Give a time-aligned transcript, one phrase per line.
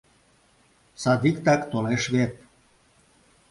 [1.01, 2.33] Садиктак толеш вет...